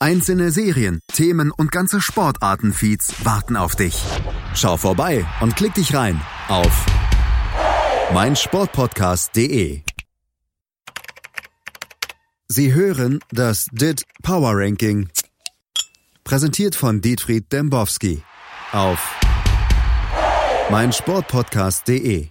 [0.00, 4.00] Einzelne Serien, Themen und ganze Sportartenfeeds warten auf dich.
[4.54, 6.86] Schau vorbei und klick dich rein auf
[8.14, 9.80] meinsportpodcast.de.
[12.46, 15.08] Sie hören das DIT Power Ranking,
[16.22, 18.22] präsentiert von Dietfried Dembowski
[18.70, 19.18] auf
[20.70, 22.28] meinsportpodcast.de.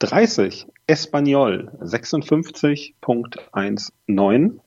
[0.00, 4.60] 30 Espanyol 56.19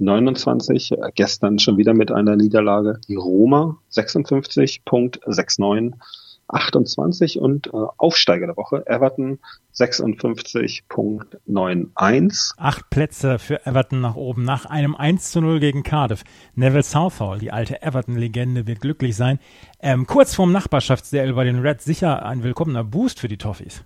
[0.00, 5.94] 29 gestern schon wieder mit einer Niederlage die Roma 56.69
[6.52, 9.38] 28 und äh, Aufsteiger der Woche Everton
[9.74, 12.54] 56.91.
[12.56, 16.24] Acht Plätze für Everton nach oben nach einem 1 zu 0 gegen Cardiff.
[16.54, 19.38] Neville Southall, die alte Everton-Legende, wird glücklich sein.
[19.80, 23.84] Ähm, kurz vorm Nachbarschaftsduell bei den Reds sicher ein willkommener Boost für die Toffees.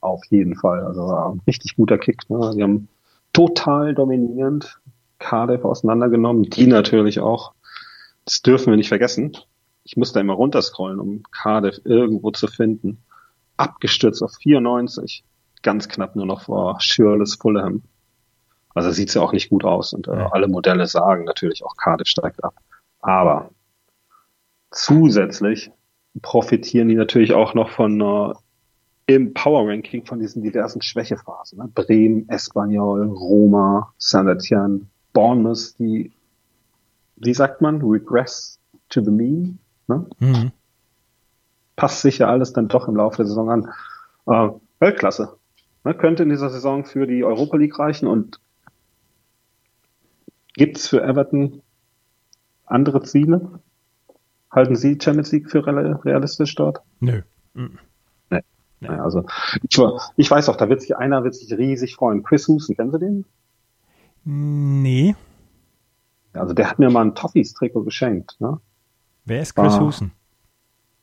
[0.00, 0.84] Auf jeden Fall.
[0.84, 2.28] Also ein richtig guter Kick.
[2.28, 2.52] Ne?
[2.56, 2.88] Die haben
[3.32, 4.80] total dominierend
[5.18, 6.44] Cardiff auseinandergenommen.
[6.44, 7.52] Die natürlich auch.
[8.24, 9.32] Das dürfen wir nicht vergessen
[9.88, 13.02] ich musste immer runterscrollen, um Cardiff irgendwo zu finden.
[13.56, 15.24] Abgestürzt auf 94.
[15.62, 17.82] Ganz knapp nur noch vor Shirless Fulham.
[18.74, 19.94] Also sieht's ja auch nicht gut aus.
[19.94, 22.54] Und äh, alle Modelle sagen natürlich auch, Cardiff steigt ab.
[23.00, 23.48] Aber
[24.70, 25.70] zusätzlich
[26.20, 28.34] profitieren die natürlich auch noch von äh,
[29.06, 31.60] im Power Ranking von diesen diversen Schwächephasen.
[31.60, 31.68] Ne?
[31.74, 34.82] Bremen, Espanyol, Roma, Saint-Etienne,
[35.18, 36.12] Bournemouth, die,
[37.16, 39.58] wie sagt man, regress to the mean.
[39.88, 40.06] Ne?
[40.20, 40.52] Mhm.
[41.74, 43.68] Passt sich ja alles dann doch im Laufe der Saison an.
[44.26, 45.36] Äh, Weltklasse.
[45.82, 45.94] Ne?
[45.94, 48.38] Könnte in dieser Saison für die Europa League reichen und
[50.54, 51.62] gibt es für Everton
[52.64, 53.58] andere Ziele?
[54.52, 56.80] Halten Sie Champions League für realistisch dort?
[57.00, 57.22] Nö.
[57.54, 57.80] Mhm.
[58.30, 58.42] Nee.
[58.78, 58.88] nee.
[58.88, 59.24] Also
[59.68, 59.80] ich,
[60.16, 62.22] ich, weiß auch, da wird sich einer wird sich riesig freuen.
[62.22, 63.24] Chris Husen, kennen Sie den?
[64.24, 65.14] Nee.
[66.32, 68.36] Also der hat mir mal ein Toffees-Trikot geschenkt.
[68.40, 68.60] Ne?
[69.24, 69.80] Wer ist Chris ah.
[69.80, 70.12] Husen?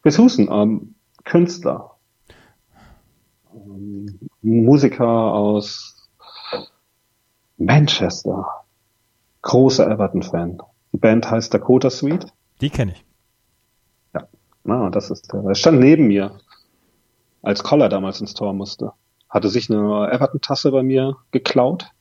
[0.01, 1.97] Chris Husen, ähm, Künstler.
[3.53, 6.09] Ähm, Musiker aus
[7.57, 8.45] Manchester.
[9.41, 10.61] Großer Everton-Fan.
[10.91, 12.27] Die Band heißt Dakota Suite.
[12.61, 13.05] Die kenne ich.
[14.13, 14.27] Ja,
[14.63, 15.43] na, das ist der.
[15.43, 16.39] Er stand neben mir,
[17.41, 18.93] als Collar damals ins Tor musste.
[19.29, 21.91] Hatte sich eine Everton-Tasse bei mir geklaut,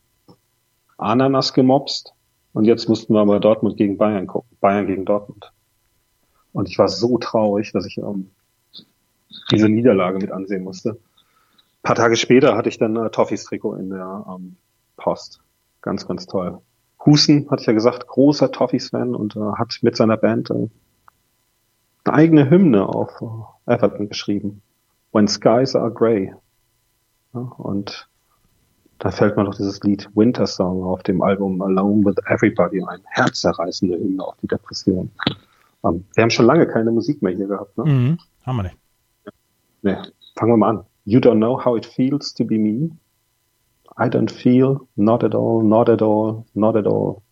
[0.97, 2.15] Ananas gemobst
[2.53, 4.57] und jetzt mussten wir aber Dortmund gegen Bayern gucken.
[4.61, 5.53] Bayern gegen Dortmund.
[6.53, 8.31] Und ich war so traurig, dass ich ähm,
[9.51, 10.91] diese Niederlage mit ansehen musste.
[10.91, 14.57] Ein paar Tage später hatte ich dann äh, Toffees Trikot in der ähm,
[14.97, 15.41] Post.
[15.83, 16.61] Ganz, ganz toll.
[17.05, 20.69] Husen, hatte ich ja gesagt, großer Toffees-Fan und äh, hat mit seiner Band äh,
[22.05, 24.63] eine eigene Hymne auf äh, Everton geschrieben.
[25.13, 26.33] When Skies Are Grey.
[27.35, 28.09] Ja, und
[28.99, 33.01] da fällt mir doch dieses Lied Winter Song auf dem Album Alone with Everybody ein.
[33.05, 35.11] Herzerreißende Hymne auf die Depression.
[35.83, 37.85] Um, wir haben schon lange keine Musik mehr hier gehabt, ne?
[37.85, 38.79] Mhm, haben wir nicht.
[39.83, 39.97] Nee.
[40.37, 40.85] Fangen wir mal an.
[41.05, 42.91] You don't know how it feels to be me.
[43.97, 47.23] I don't feel, not at all, not at all, not at all.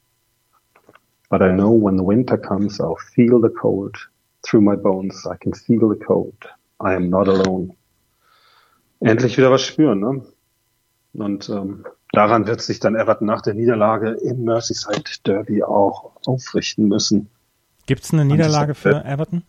[1.31, 3.97] But I know when the winter comes, I'll feel the cold.
[4.43, 6.37] Through my bones, I can feel the cold.
[6.79, 7.75] I am not alone.
[9.01, 10.23] Endlich wieder was spüren, ne?
[11.15, 16.89] Und ähm, daran wird sich dann Everton nach der Niederlage im Merseyside Derby auch aufrichten
[16.89, 17.29] müssen.
[17.87, 19.43] Gibt es eine Niederlage für Everton?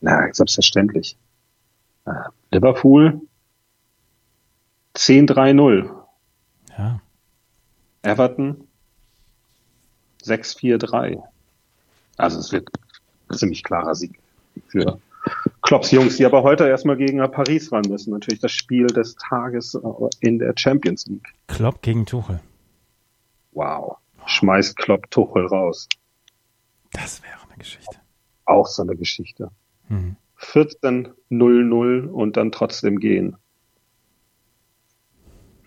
[0.00, 1.16] Na, selbstverständlich.
[2.06, 2.12] Äh,
[2.50, 3.20] Liverpool
[4.96, 5.90] 10-3-0.
[6.78, 7.00] Ja.
[8.02, 8.68] Everton
[10.24, 11.22] 6-4-3.
[12.16, 12.68] Also es wird
[13.28, 14.18] ein ziemlich klarer Sieg
[14.68, 14.98] für
[15.62, 18.10] Klopps Jungs, die aber heute erstmal gegen Paris ran müssen.
[18.12, 19.78] Natürlich das Spiel des Tages
[20.20, 21.28] in der Champions League.
[21.46, 22.40] Klopp gegen Tuchel.
[23.52, 23.96] Wow.
[24.26, 25.88] Schmeißt Klopp Tuchel raus.
[26.92, 27.96] Das wäre eine Geschichte.
[28.44, 29.50] Auch so eine Geschichte.
[29.88, 30.16] Mhm.
[30.40, 33.36] 14-0-0 und dann trotzdem gehen.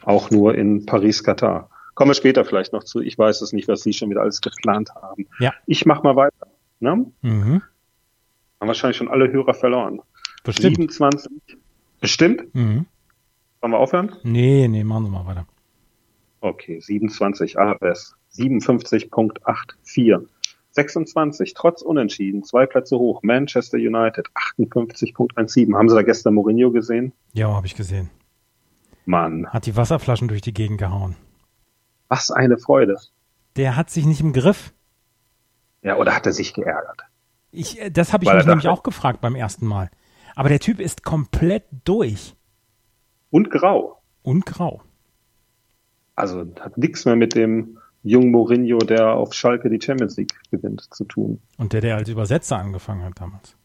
[0.03, 1.69] Auch nur in Paris-Katar.
[1.95, 2.99] Kommen wir später vielleicht noch zu.
[3.01, 5.27] Ich weiß es nicht, was Sie schon wieder alles geplant haben.
[5.39, 5.53] Ja.
[5.65, 6.47] Ich mach mal weiter.
[6.79, 7.05] Ne?
[7.21, 7.61] Mhm.
[8.65, 10.01] Haben wahrscheinlich schon alle Hörer verloren.
[10.43, 10.77] Bestimmt.
[10.77, 11.31] 27.
[12.01, 12.55] Bestimmt?
[12.55, 12.87] Mhm.
[13.61, 14.15] Wollen wir aufhören?
[14.23, 15.45] Nee, nee, machen wir mal weiter.
[16.41, 18.15] Okay, 27 ABS.
[18.33, 20.25] 57.84.
[20.71, 23.21] 26, trotz Unentschieden, zwei Plätze hoch.
[23.21, 25.75] Manchester United 58.17.
[25.75, 27.13] Haben Sie da gestern Mourinho gesehen?
[27.33, 28.09] Ja, habe ich gesehen.
[29.05, 29.45] Mann.
[29.49, 31.15] Hat die Wasserflaschen durch die Gegend gehauen.
[32.07, 32.97] Was eine Freude.
[33.57, 34.73] Der hat sich nicht im Griff.
[35.83, 37.03] Ja, oder hat er sich geärgert?
[37.55, 39.89] Ich, äh, das habe ich Weil mich nämlich auch gefragt beim ersten Mal.
[40.35, 42.35] Aber der Typ ist komplett durch.
[43.29, 44.01] Und grau.
[44.21, 44.81] Und grau.
[46.15, 50.81] Also hat nichts mehr mit dem jungen Mourinho, der auf Schalke die Champions League gewinnt,
[50.93, 51.41] zu tun.
[51.57, 53.57] Und der, der als Übersetzer angefangen hat damals.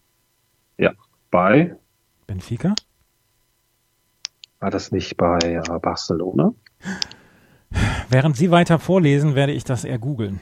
[0.78, 0.92] Ja,
[1.30, 1.76] bei
[2.26, 2.74] Benfica?
[4.60, 6.54] War das nicht bei äh, Barcelona?
[8.08, 10.40] Während Sie weiter vorlesen, werde ich das eher googeln.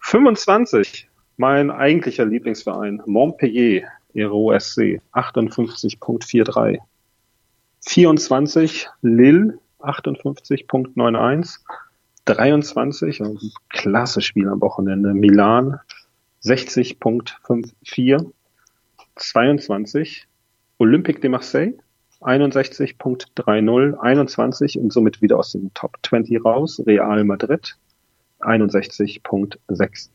[0.00, 6.78] 25, mein eigentlicher Lieblingsverein, Montpellier, Ero SC, 58.43.
[7.80, 11.58] 24, Lille, 58.91.
[12.24, 13.38] 23, ein
[13.68, 15.78] klasse Spiel am Wochenende, Milan,
[16.42, 18.32] 60.54.
[19.16, 20.26] 22,
[20.78, 21.74] Olympique de Marseille,
[22.20, 27.76] 61.30, 21 und somit wieder aus dem Top 20 raus, Real Madrid,
[28.40, 30.10] 61.67.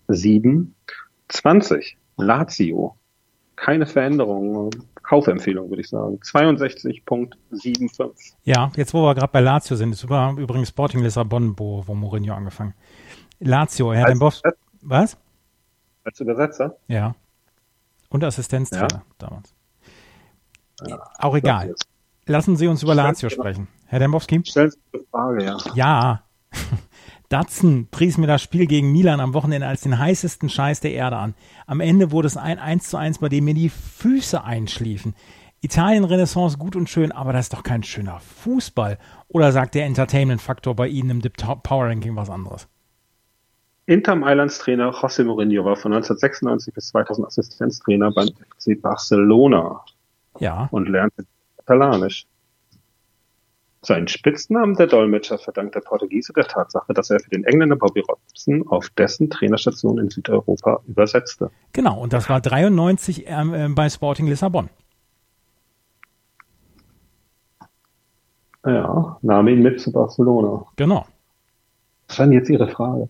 [1.31, 2.95] 20, Lazio,
[3.55, 4.71] keine Veränderung,
[5.03, 8.33] Kaufempfehlung würde ich sagen, 62.75.
[8.43, 12.33] Ja, jetzt wo wir gerade bei Lazio sind, ist übrigens Sporting Lissabon, wo, wo Mourinho
[12.33, 12.73] angefangen.
[13.39, 14.49] Lazio, Herr Dembowski,
[14.81, 15.17] was?
[16.03, 16.77] Als Übersetzer?
[16.87, 17.15] Ja.
[18.09, 19.03] Und Assistenztrainer ja.
[19.17, 19.53] damals.
[20.87, 21.75] Ja, Auch egal.
[22.25, 23.67] Lassen Sie uns über Lazio sprechen.
[23.85, 24.41] Herr Dembowski?
[24.45, 25.57] Stellen Sie eine Frage, ja.
[25.75, 26.23] Ja.
[27.31, 31.15] Datsen pries mir das Spiel gegen Milan am Wochenende als den heißesten Scheiß der Erde
[31.15, 31.33] an.
[31.65, 35.15] Am Ende wurde es ein 1 zu 1, bei dem mir die Füße einschliefen.
[35.61, 38.97] Italien-Renaissance gut und schön, aber das ist doch kein schöner Fußball.
[39.29, 42.67] Oder sagt der Entertainment-Faktor bei Ihnen im Dip Power Ranking was anderes?
[43.85, 49.85] Inter Mailands Trainer José Mourinho war von 1996 bis 2000 Assistenztrainer beim FC Barcelona.
[50.39, 50.67] Ja.
[50.71, 51.25] Und lernte
[51.57, 52.25] Katalanisch.
[53.83, 58.01] Seinen Spitznamen der Dolmetscher verdankt der Portugiese der Tatsache, dass er für den Engländer Bobby
[58.01, 61.49] Robson auf dessen Trainerstation in Südeuropa übersetzte.
[61.73, 64.69] Genau, und das war 93 ähm, äh, bei Sporting Lissabon.
[68.63, 70.63] Ja, nahm ihn mit zu Barcelona.
[70.75, 71.07] Genau.
[72.07, 73.09] Was war denn jetzt Ihre Frage?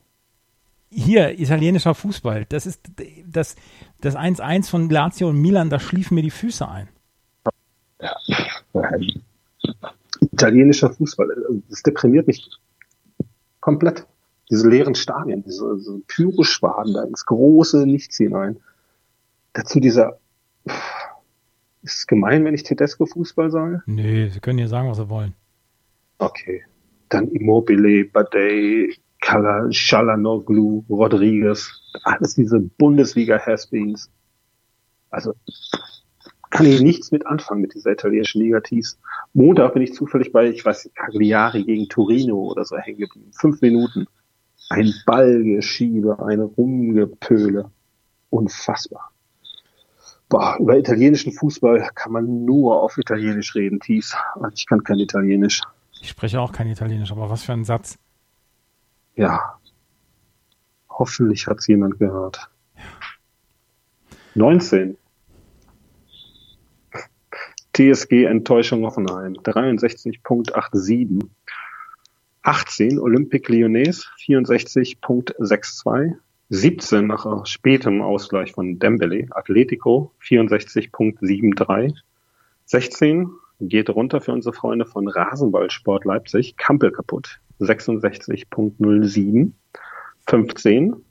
[0.90, 2.46] Hier, italienischer Fußball.
[2.48, 2.82] Das ist
[3.26, 3.58] das,
[4.00, 6.88] das 1-1 von Lazio und Milan, da schliefen mir die Füße ein.
[8.00, 8.16] Ja,
[10.42, 11.28] italienischer Fußball,
[11.70, 12.50] das deprimiert mich
[13.60, 14.08] komplett.
[14.50, 18.60] Diese leeren Stadien, diese, diese Pyroschwaden da ins große Nichts hinein.
[19.54, 20.20] Dazu dieser,
[21.84, 23.84] ist es gemein, wenn ich Tedesco-Fußball sage?
[23.86, 25.34] Nee, Sie können hier sagen, was Sie wollen.
[26.18, 26.64] Okay.
[27.10, 28.90] Dann Immobile, Badei,
[29.22, 34.10] Kala, Shalanoglu, Rodriguez, alles diese Bundesliga-Hasbeens.
[35.10, 35.34] Also,
[36.52, 39.00] kann ich nichts mit anfangen mit dieser italienischen Negativs.
[39.34, 43.32] Montag bin ich zufällig bei, ich weiß, Cagliari gegen Torino oder so hängen geblieben.
[43.34, 44.06] Fünf Minuten.
[44.70, 47.72] Ein Ballgeschiebe, eine Rumgepöle.
[48.30, 49.12] Unfassbar.
[50.30, 54.16] Boah, über italienischen Fußball kann man nur auf Italienisch reden, Thies.
[54.54, 55.62] Ich kann kein Italienisch.
[56.02, 57.98] Ich spreche auch kein Italienisch, aber was für ein Satz.
[59.16, 59.58] Ja.
[60.90, 62.50] Hoffentlich hat's jemand gehört.
[64.36, 64.98] 19.
[67.82, 71.20] TSG Enttäuschung Hoffenheim 63.87.
[72.44, 76.14] 18 Olympique Lyonnais 64.62.
[76.50, 81.96] 17 nach spätem Ausgleich von Dembele Atletico 64.73.
[82.66, 89.54] 16 geht runter für unsere Freunde von Rasenballsport Leipzig Kampel kaputt 66.07.
[90.28, 91.04] 15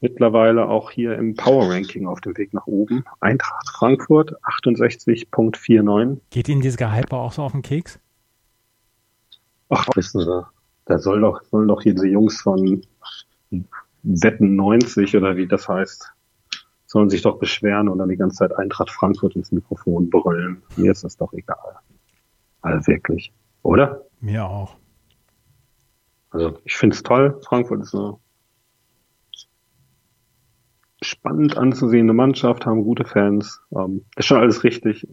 [0.00, 3.04] mittlerweile auch hier im Power Ranking auf dem Weg nach oben.
[3.20, 6.18] Eintracht Frankfurt 68.49.
[6.30, 7.98] Geht Ihnen dieses Gehype auch so auf den Keks?
[9.68, 10.46] Ach, wissen Sie,
[10.86, 12.82] da soll doch, sollen doch hier diese Jungs von
[14.02, 16.12] Wetten 90 oder wie das heißt,
[16.86, 20.62] sollen sich doch beschweren und dann die ganze Zeit Eintracht Frankfurt ins Mikrofon brüllen.
[20.76, 21.76] Mir ist das doch egal.
[22.62, 23.32] Also wirklich.
[23.62, 24.06] Oder?
[24.20, 24.76] Mir auch.
[26.30, 27.38] Also ich finde es toll.
[27.46, 28.16] Frankfurt ist eine
[31.02, 33.62] spannend anzusehende Mannschaft, haben gute Fans.
[33.74, 35.06] Ähm, ist schon alles richtig.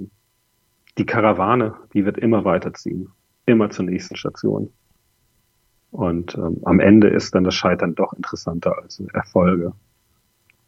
[0.98, 3.10] Die Karawane, die wird immer weiterziehen.
[3.46, 4.72] Immer zur nächsten Station.
[5.92, 9.74] Und ähm, am Ende ist dann das Scheitern doch interessanter als Erfolge.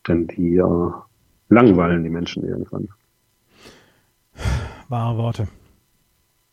[0.07, 0.91] Denn die äh,
[1.49, 2.89] langweilen die Menschen irgendwann.
[4.89, 5.47] Wahre Worte.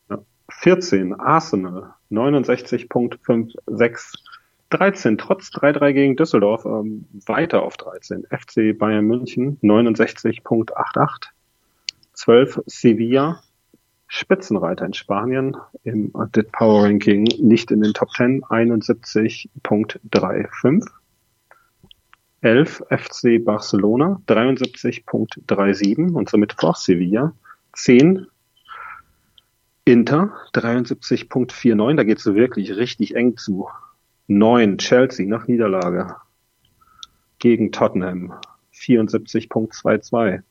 [0.09, 0.19] Ja.
[0.49, 4.17] 14, Arsenal, 69.56.
[4.77, 8.27] 13, trotz 3-3 gegen Düsseldorf, ähm, weiter auf 13.
[8.29, 11.31] FC Bayern München 69.88.
[12.13, 13.41] 12 Sevilla,
[14.07, 20.85] Spitzenreiter in Spanien im DIT Power Ranking nicht in den Top 10, 71.35.
[22.41, 27.33] 11 FC Barcelona, 73.37 und somit vor Sevilla.
[27.73, 28.27] 10
[29.83, 33.67] Inter, 73.49, da geht es wirklich richtig eng zu.
[34.27, 36.15] 9 Chelsea nach Niederlage
[37.39, 38.33] gegen Tottenham,
[38.73, 40.41] 74.22.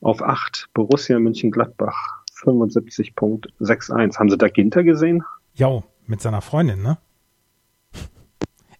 [0.00, 4.18] Auf 8 Borussia München-Gladbach, 75.61.
[4.18, 5.22] Haben Sie da Ginter gesehen?
[5.54, 6.98] Ja, mit seiner Freundin, ne?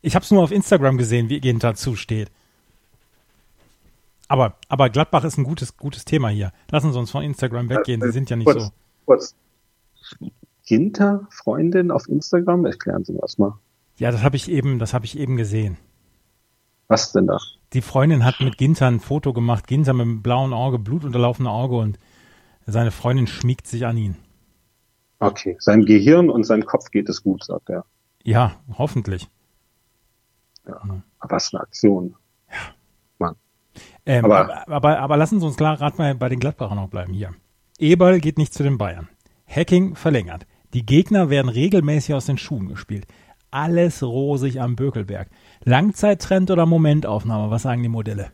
[0.01, 2.31] Ich habe es nur auf Instagram gesehen, wie Ginter zusteht.
[4.29, 6.53] Aber, aber Gladbach ist ein gutes, gutes Thema hier.
[6.71, 8.01] Lassen Sie uns von Instagram weggehen.
[8.01, 8.71] Sie sind ja nicht kurz, so.
[9.05, 9.35] Kurz.
[10.65, 12.65] Ginter, Freundin auf Instagram?
[12.65, 13.59] Erklären Sie das mal.
[14.01, 15.77] Ja, das habe ich eben, das habe ich eben gesehen.
[16.89, 17.39] Was denn da?
[17.75, 19.67] Die Freundin hat mit Ginter ein Foto gemacht.
[19.67, 21.99] Ginter mit einem blauen Auge, blutunterlaufene Auge und
[22.67, 24.17] seine Freundin schmiegt sich an ihn.
[25.19, 27.85] Okay, seinem Gehirn und seinem Kopf geht es gut, sagt er.
[28.25, 29.29] Ja, hoffentlich.
[30.67, 30.81] Ja,
[31.19, 32.17] aber was eine Aktion.
[32.51, 32.57] Ja.
[33.19, 33.37] Mann.
[34.07, 36.89] Ähm, aber, aber, aber, aber, lassen Sie uns klar gerade mal bei den Gladbachern noch
[36.89, 37.35] bleiben hier.
[37.79, 39.11] Eberl geht nicht zu den Bayern.
[39.47, 40.47] Hacking verlängert.
[40.73, 43.07] Die Gegner werden regelmäßig aus den Schuhen gespielt.
[43.51, 45.29] Alles rosig am Bökelberg.
[45.65, 47.51] Langzeittrend oder Momentaufnahme?
[47.51, 48.33] Was sagen die Modelle?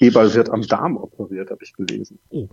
[0.00, 2.18] Eberl wird am Darm operiert, habe ich gelesen.
[2.28, 2.48] Oh.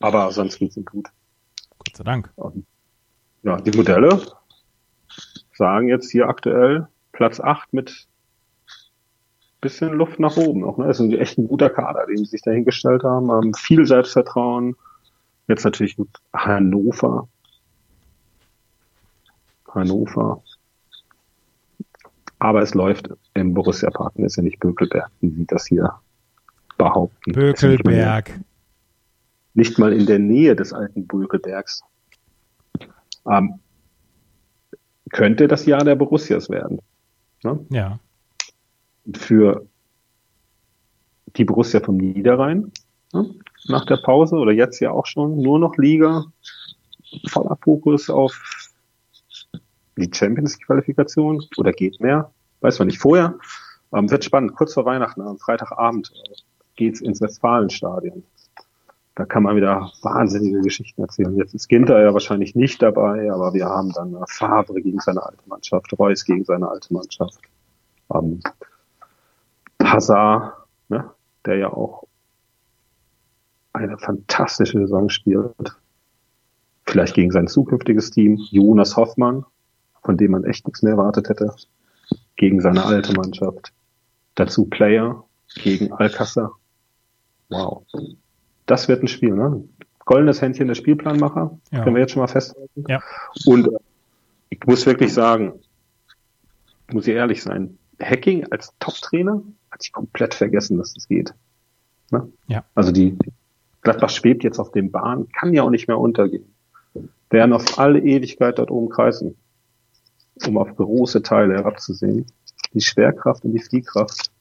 [0.00, 1.08] Aber sonst geht's ihm gut.
[1.78, 2.32] Gott sei Dank.
[3.42, 4.20] Ja, die Modelle
[5.54, 8.08] sagen jetzt hier aktuell Platz 8 mit
[9.60, 10.76] bisschen Luft nach oben noch.
[10.76, 10.86] Ne?
[10.86, 13.30] Das ist ein echt ein guter Kader, den sie sich dahingestellt haben.
[13.30, 14.76] haben viel Selbstvertrauen.
[15.46, 17.28] Jetzt natürlich gut Hannover.
[19.74, 20.42] Hannover.
[22.38, 24.16] Aber es läuft im Borussia Park.
[24.16, 25.92] Ist ja nicht Bökelberg, wie sie das hier
[26.76, 27.32] behaupten.
[27.32, 28.28] Bökelberg.
[28.28, 28.40] Nicht,
[29.54, 31.82] nicht mal in der Nähe des alten Bökelbergs.
[33.26, 33.60] Ähm,
[35.10, 36.80] könnte das Jahr der Borussias werden.
[37.44, 37.64] Ne?
[37.70, 37.98] Ja.
[39.14, 39.66] Für
[41.36, 42.72] die Borussia vom Niederrhein
[43.12, 43.34] ne?
[43.68, 46.24] nach der Pause oder jetzt ja auch schon nur noch Liga,
[47.28, 48.61] voller Fokus auf
[50.02, 52.30] die Champions Qualifikation oder geht mehr,
[52.60, 53.38] weiß man nicht vorher.
[53.94, 56.34] Ähm, wird spannend, kurz vor Weihnachten, am Freitagabend äh,
[56.76, 58.24] geht's ins Westfalenstadion.
[59.14, 61.36] Da kann man wieder wahnsinnige Geschichten erzählen.
[61.36, 65.22] Jetzt ist Ginter ja wahrscheinlich nicht dabei, aber wir haben dann äh, Favre gegen seine
[65.22, 67.40] alte Mannschaft, Reus gegen seine alte Mannschaft.
[68.14, 68.40] Ähm,
[69.82, 70.54] Hazard,
[70.88, 71.10] ne,
[71.44, 72.04] der ja auch
[73.74, 75.76] eine fantastische Saison spielt.
[76.86, 78.36] Vielleicht gegen sein zukünftiges Team.
[78.50, 79.44] Jonas Hoffmann,
[80.02, 81.54] von dem man echt nichts mehr erwartet hätte,
[82.36, 83.72] gegen seine alte Mannschaft.
[84.34, 86.52] Dazu Player gegen Alcázar.
[87.50, 87.84] Wow.
[88.66, 89.64] Das wird ein Spiel, ne?
[90.04, 91.84] Goldenes Händchen der Spielplanmacher, ja.
[91.84, 92.84] können wir jetzt schon mal festhalten.
[92.88, 93.00] Ja.
[93.46, 93.78] Und äh,
[94.48, 95.52] ich muss wirklich sagen,
[96.90, 101.34] muss ich ehrlich sein, Hacking als Top-Trainer hatte ich komplett vergessen, dass das geht.
[102.10, 102.28] Ne?
[102.48, 102.64] Ja.
[102.74, 103.16] Also die
[103.82, 106.52] Gladbach schwebt jetzt auf den Bahnen, kann ja auch nicht mehr untergehen.
[107.30, 109.36] Werden auf alle Ewigkeit dort oben kreisen
[110.46, 112.26] um auf große Teile herabzusehen.
[112.74, 114.32] Die Schwerkraft und die Fliehkraft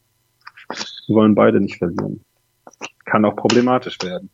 [1.07, 2.23] die wollen beide nicht verlieren.
[3.05, 4.29] Kann auch problematisch werden.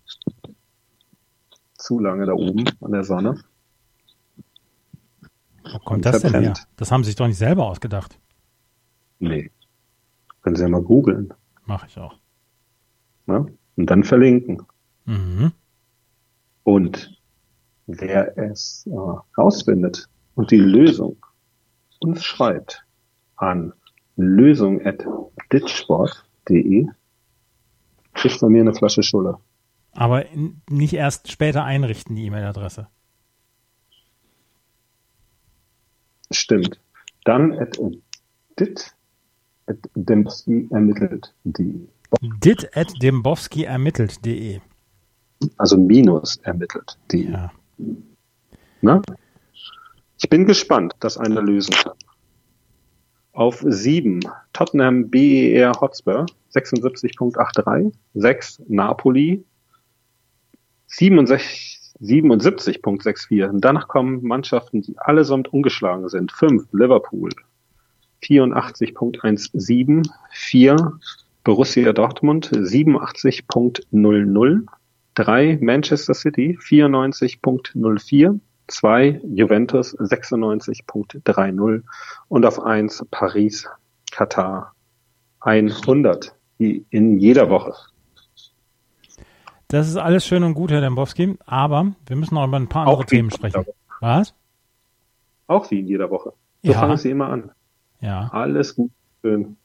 [1.73, 3.39] Zu lange da oben an der Sonne.
[5.71, 6.53] Wo kommt das denn her?
[6.75, 8.19] Das haben sie sich doch nicht selber ausgedacht.
[9.19, 9.51] Nee.
[10.41, 11.33] Können Sie ja mal googeln.
[11.65, 12.15] Mache ich auch.
[13.27, 13.45] Ja?
[13.75, 14.61] Und dann verlinken.
[15.05, 15.51] Mhm.
[16.63, 17.19] Und
[17.87, 18.95] wer es äh,
[19.37, 21.17] rausfindet und die Lösung
[21.99, 22.85] uns schreibt
[23.35, 23.73] an
[24.15, 26.87] lösung.ditsport.de,
[28.13, 29.37] kriegt von mir eine Flasche Schulle.
[29.91, 30.25] Aber
[30.69, 32.87] nicht erst später einrichten, die E-Mail-Adresse.
[36.31, 36.79] Stimmt.
[37.23, 37.79] Dann at
[38.59, 38.95] dit
[39.67, 41.87] at dembowski ermittelt.de.
[42.43, 44.59] Dit at dembowski ermittelt.de.
[45.57, 47.31] Also minus ermittelt.de.
[47.31, 47.51] Ja.
[48.81, 49.01] Na?
[50.19, 51.97] Ich bin gespannt, das eine lösen kann.
[53.33, 54.21] Auf sieben
[54.51, 59.45] Tottenham BER Hotspur 76.83, 6 Napoli
[60.89, 63.59] 77.64.
[63.59, 66.31] Danach kommen Mannschaften, die allesamt ungeschlagen sind.
[66.31, 67.29] 5 Liverpool
[68.23, 70.99] 84.17, 4
[71.43, 74.65] Borussia Dortmund 87.00,
[75.13, 81.83] 3 Manchester City 94.04, 2 Juventus 96.30
[82.27, 83.67] und auf 1 Paris
[84.11, 84.73] Katar
[85.41, 87.73] 100, wie in jeder Woche.
[89.69, 92.87] Das ist alles schön und gut, Herr Dembowski, aber wir müssen noch über ein paar
[92.87, 93.65] andere Themen sprechen.
[93.99, 94.33] Was?
[95.47, 96.33] Auch wie in jeder Woche.
[96.63, 96.79] So ja.
[96.79, 97.51] fangen Sie immer an.
[97.99, 98.29] Ja.
[98.31, 99.57] Alles gut, schön.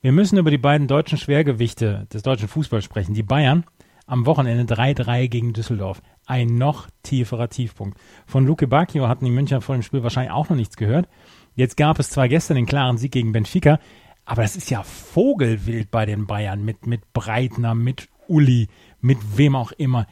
[0.00, 3.14] Wir müssen über die beiden deutschen Schwergewichte des deutschen Fußballs sprechen.
[3.14, 3.64] Die Bayern
[4.12, 6.02] am Wochenende 3-3 gegen Düsseldorf.
[6.26, 7.98] Ein noch tieferer Tiefpunkt.
[8.26, 11.08] Von Luke Bacchio hatten die Münchner vor dem Spiel wahrscheinlich auch noch nichts gehört.
[11.54, 13.78] Jetzt gab es zwar gestern den klaren Sieg gegen Benfica,
[14.26, 18.68] aber das ist ja Vogelwild bei den Bayern mit, mit Breitner, mit Uli,
[19.00, 20.06] mit wem auch immer.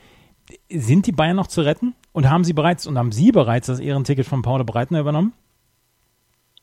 [0.70, 1.94] Sind die Bayern noch zu retten?
[2.12, 5.34] Und haben sie bereits und haben Sie bereits das Ehrenticket von Paul Breitner übernommen?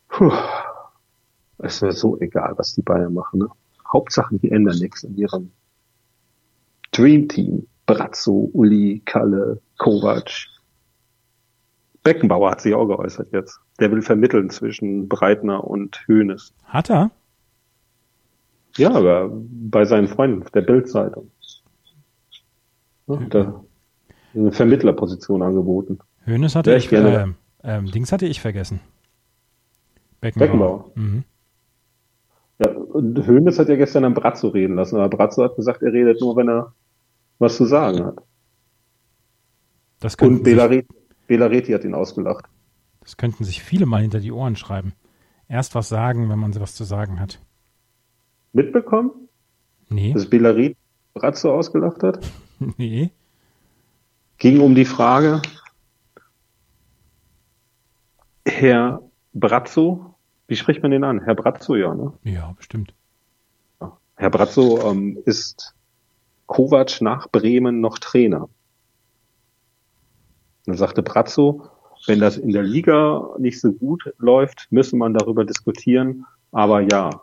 [0.09, 0.33] Puh.
[1.59, 3.41] Es wäre so egal, was die Bayern machen.
[3.41, 3.49] Ne?
[3.93, 5.51] Hauptsache, die ändern nichts in ihrem
[6.97, 7.67] Dream Team.
[7.85, 10.47] Brazzo, Uli, Kalle, Kovac.
[12.03, 13.59] Beckenbauer hat sich auch geäußert jetzt.
[13.79, 16.53] Der will vermitteln zwischen Breitner und Höhnes.
[16.65, 17.11] Hat er?
[18.75, 21.31] Ja, aber bei seinen Freunden der Bildzeitung.
[23.07, 23.63] Ja, da
[24.35, 25.99] eine Vermittlerposition angeboten.
[26.25, 27.25] Hönes hatte ich, äh,
[27.63, 28.81] äh, Dings hatte ich vergessen.
[30.21, 30.47] Beckenbauer.
[30.47, 30.91] Beckenbauer.
[30.95, 31.23] Mhm.
[32.59, 35.93] Ja, und Hönes hat ja gestern am Brazzo reden lassen, aber Brazzo hat gesagt, er
[35.93, 36.73] redet nur, wenn er
[37.39, 38.17] was zu sagen hat.
[39.99, 40.87] Das und Belareti,
[41.27, 42.45] Belareti hat ihn ausgelacht.
[43.01, 44.93] Das könnten sich viele mal hinter die Ohren schreiben.
[45.49, 47.39] Erst was sagen, wenn man was zu sagen hat.
[48.53, 49.11] Mitbekommen?
[49.89, 50.13] Nee.
[50.13, 50.77] Dass Belareti
[51.13, 52.19] Brazzo ausgelacht hat?
[52.77, 53.11] nee.
[54.37, 55.41] Ging um die Frage,
[58.45, 59.01] Herr
[59.33, 60.15] Brazzo,
[60.47, 61.21] wie spricht man den an?
[61.23, 62.13] Herr Brazzo, ja, ne?
[62.23, 62.93] Ja, bestimmt.
[64.15, 65.75] Herr Brazzo ähm, ist
[66.47, 68.49] Kovac nach Bremen noch Trainer.
[70.65, 71.69] Dann sagte Brazzo,
[72.07, 77.21] wenn das in der Liga nicht so gut läuft, müsse man darüber diskutieren, aber ja.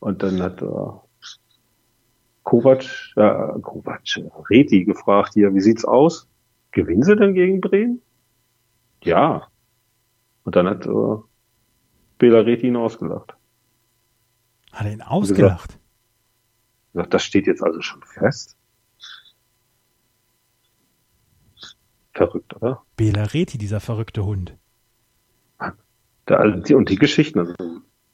[0.00, 0.66] Und dann hat äh,
[2.42, 2.84] Kovac,
[3.16, 4.02] äh, Kovac,
[4.50, 6.28] Reti gefragt hier, wie sieht's aus?
[6.70, 8.02] Gewinnen sie denn gegen Bremen?
[9.02, 9.48] Ja.
[10.44, 11.16] Und dann hat äh,
[12.18, 13.34] Bela Reti ihn ausgelacht.
[14.72, 15.78] Hat er ihn ausgelacht?
[16.96, 18.56] Gesagt, das steht jetzt also schon fest.
[22.14, 22.82] Verrückt, oder?
[22.96, 24.56] Bela Reti, dieser verrückte Hund.
[26.24, 27.52] Da, und die Geschichten, also,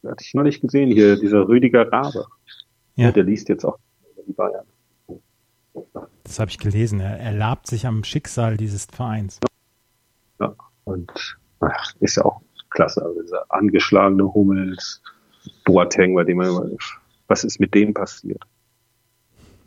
[0.04, 2.26] hatte ich noch nicht gesehen, hier dieser Rüdiger Rabe.
[2.96, 3.06] Ja.
[3.06, 3.78] ja der liest jetzt auch
[4.26, 4.66] die Bayern.
[6.24, 6.98] Das habe ich gelesen.
[6.98, 9.38] Er, er labt sich am Schicksal dieses Vereins.
[10.40, 13.04] Ja, und ach, ist ja auch klasse.
[13.04, 15.00] Also dieser angeschlagene Hummels,
[15.64, 16.68] Boateng, bei dem man immer,
[17.28, 18.42] was ist mit dem passiert?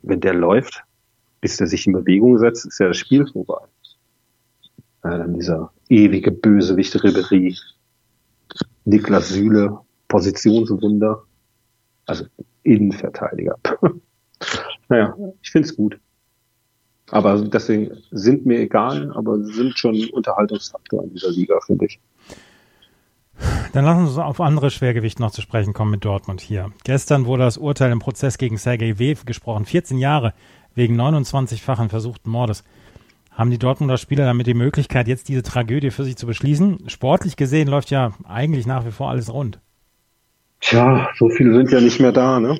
[0.07, 0.83] Wenn der läuft,
[1.41, 3.65] bis der sich in Bewegung setzt, ist ja das Spiel vorbei.
[5.03, 7.55] Ja, dann dieser ewige Bösewicht Ribery,
[8.85, 11.23] Niklas Süle, Positionswunder,
[12.05, 12.25] also
[12.63, 13.57] Innenverteidiger.
[14.87, 15.99] Naja, ich finde es gut.
[17.09, 21.99] Aber deswegen sind mir egal, aber sind schon Unterhaltungsfaktor in dieser Liga, finde ich.
[23.73, 26.71] Dann lassen wir uns auf andere Schwergewichte noch zu sprechen kommen mit Dortmund hier.
[26.83, 29.15] Gestern wurde das Urteil im Prozess gegen Sergei W.
[29.25, 29.65] gesprochen.
[29.65, 30.33] 14 Jahre
[30.73, 32.63] wegen 29-fachen versuchten Mordes.
[33.31, 36.87] Haben die Dortmunder Spieler damit die Möglichkeit, jetzt diese Tragödie für sich zu beschließen?
[36.87, 39.59] Sportlich gesehen läuft ja eigentlich nach wie vor alles rund.
[40.61, 42.57] Tja, so viele sind ja nicht mehr da, ne?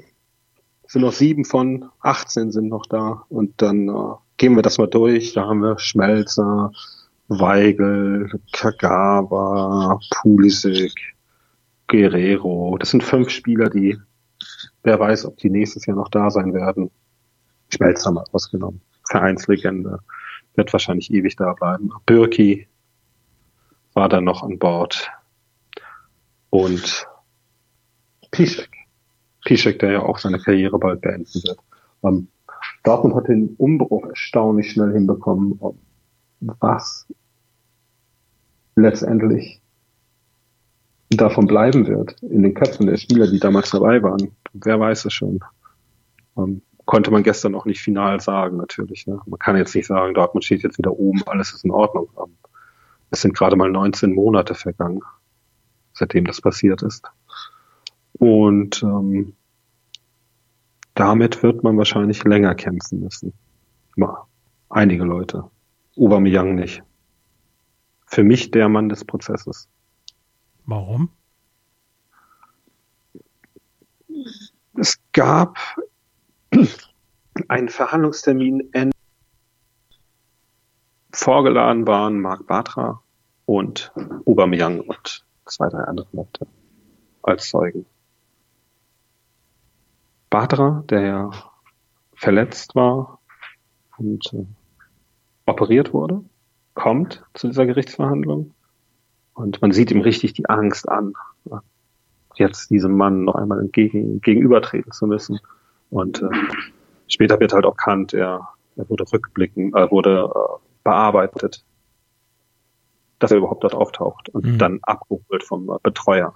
[0.87, 3.23] sind noch sieben von 18 sind noch da.
[3.29, 5.33] Und dann äh, gehen wir das mal durch.
[5.33, 6.71] Da haben wir Schmelzer,
[7.27, 10.93] Weigel, Kagawa, Pulisic,
[11.87, 12.77] Guerrero.
[12.77, 13.97] Das sind fünf Spieler, die,
[14.83, 16.91] wer weiß, ob die nächstes Jahr noch da sein werden.
[17.73, 18.81] Schmelzer mal ausgenommen.
[19.09, 19.99] Vereinslegende.
[20.55, 21.91] Wird wahrscheinlich ewig da bleiben.
[22.05, 22.67] Birki
[23.93, 25.09] war dann noch an Bord.
[26.49, 27.07] Und
[28.31, 28.69] Piszek.
[29.45, 31.59] Piszek, der ja auch seine Karriere bald beenden wird.
[32.03, 32.27] Ähm,
[32.83, 35.59] Dortmund hat den Umbruch erstaunlich schnell hinbekommen.
[36.59, 37.07] Was
[38.75, 39.61] letztendlich
[41.09, 45.13] davon bleiben wird in den Köpfen der Spieler, die damals dabei waren, wer weiß es
[45.13, 45.39] schon.
[46.37, 49.07] Ähm, konnte man gestern auch nicht final sagen, natürlich.
[49.07, 49.19] Ne?
[49.25, 52.09] Man kann jetzt nicht sagen, Dortmund steht jetzt wieder oben, alles ist in Ordnung.
[52.17, 52.35] Ähm,
[53.11, 55.01] es sind gerade mal 19 Monate vergangen,
[55.93, 57.05] seitdem das passiert ist.
[58.13, 59.33] Und ähm,
[60.93, 63.33] damit wird man wahrscheinlich länger kämpfen müssen.
[63.95, 64.17] Mal
[64.69, 65.45] einige Leute.
[65.97, 66.83] Aubameyang nicht.
[68.05, 69.67] Für mich der Mann des Prozesses.
[70.65, 71.09] Warum?
[74.77, 75.57] Es gab
[77.47, 78.71] einen Verhandlungstermin
[81.15, 83.01] Vorgeladen waren Marc Bartra
[83.45, 83.93] und
[84.25, 86.45] Aubameyang und zwei, drei andere Leute
[87.23, 87.85] als Zeugen.
[90.29, 91.31] Bartra, der ja
[92.15, 93.19] verletzt war
[93.97, 94.45] und äh,
[95.45, 96.23] operiert wurde,
[96.73, 98.53] kommt zu dieser Gerichtsverhandlung
[99.33, 101.13] und man sieht ihm richtig die Angst an,
[102.35, 105.39] jetzt diesem Mann noch einmal entgegen, gegenübertreten zu müssen.
[105.89, 106.29] Und äh,
[107.07, 111.63] später wird halt auch Kant, er, er wurde rückblicken, äh, wurde äh, bearbeitet,
[113.19, 114.57] dass er überhaupt dort auftaucht und mhm.
[114.57, 116.33] dann abgeholt vom äh, Betreuer,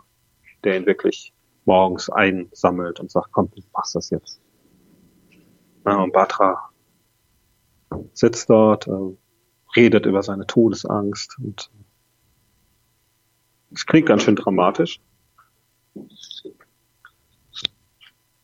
[0.63, 1.33] der ihn wirklich
[1.65, 4.41] morgens einsammelt und sagt, komm, du machst das jetzt.
[5.85, 6.68] Ja, und Batra
[8.13, 8.91] sitzt dort, äh,
[9.75, 11.69] redet über seine Todesangst und
[13.71, 14.99] es klingt ganz schön dramatisch.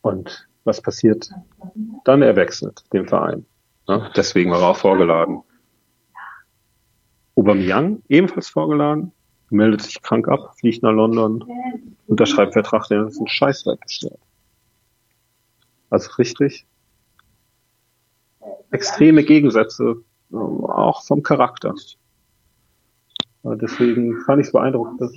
[0.02, 1.30] Und was passiert?
[2.04, 3.44] Dann er wechselt den Verein.
[3.88, 5.42] Ja, deswegen war er auch vorgeladen.
[7.34, 9.12] Aubameyang ebenfalls vorgeladen,
[9.50, 11.44] meldet sich krank ab, fliegt nach London,
[12.06, 14.18] unterschreibt Vertrag, der ist ein Scheißwerk gestellt.
[15.90, 16.66] Also richtig
[18.70, 19.96] extreme Gegensätze,
[20.32, 21.74] auch vom Charakter.
[23.44, 25.12] Deswegen fand ich es beeindruckend, dass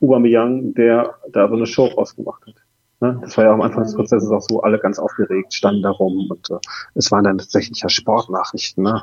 [0.00, 2.54] Aubameyang, der da so eine Show rausgemacht hat.
[3.00, 3.18] Ne?
[3.22, 6.30] Das war ja am Anfang des Prozesses auch so, alle ganz aufgeregt, standen da rum
[6.30, 6.58] und äh,
[6.94, 8.82] es waren dann tatsächlich ja Sportnachrichten.
[8.82, 9.02] Ne?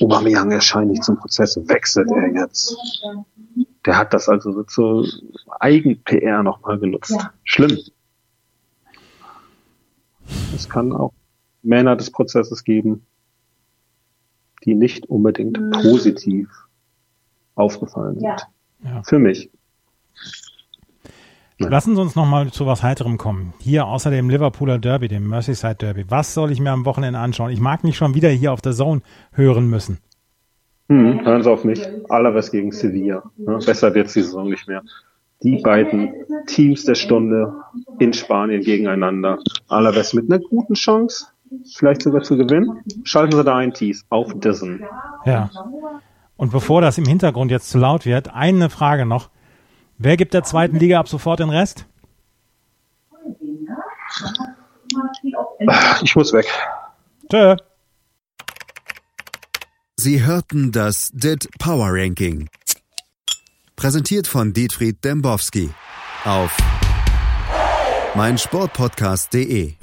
[0.00, 2.76] Aubameyang erscheint nicht zum Prozess, wechselt er jetzt.
[3.84, 5.06] Der hat das also so zur
[5.58, 7.16] Eigen-PR nochmal genutzt.
[7.44, 7.78] Schlimm.
[10.54, 11.12] Es kann auch
[11.62, 13.06] Männer des Prozesses geben,
[14.64, 15.70] die nicht unbedingt mhm.
[15.70, 16.48] positiv
[17.54, 18.46] aufgefallen sind.
[18.84, 19.02] Ja.
[19.02, 19.50] Für mich.
[21.58, 23.52] Lassen Sie uns noch mal zu was Heiterem kommen.
[23.58, 26.06] Hier außer dem Liverpooler Derby, dem Merseyside Derby.
[26.08, 27.50] Was soll ich mir am Wochenende anschauen?
[27.50, 29.98] Ich mag nicht schon wieder hier auf der Zone hören müssen.
[30.88, 31.86] Hm, hören Sie auf mich.
[32.08, 33.22] Alaves gegen Sevilla.
[33.36, 34.82] Ja, besser wird die Saison nicht mehr.
[35.42, 36.14] Die beiden
[36.46, 37.54] Teams der Stunde
[37.98, 39.38] in Spanien gegeneinander.
[39.68, 41.26] Alaves mit einer guten Chance,
[41.76, 42.82] vielleicht sogar zu gewinnen.
[43.04, 44.84] Schalten Sie da ein Tees auf Dissen.
[45.24, 45.50] Ja.
[46.36, 49.30] Und bevor das im Hintergrund jetzt zu laut wird, eine Frage noch.
[49.98, 51.86] Wer gibt der zweiten Liga ab sofort den Rest?
[56.02, 56.46] Ich muss weg.
[57.30, 57.56] Tschö.
[59.96, 62.48] Sie hörten das DIT Power Ranking.
[63.76, 65.70] Präsentiert von Dietfried Dembowski
[66.24, 66.56] auf
[68.14, 69.79] meinsportpodcast.de.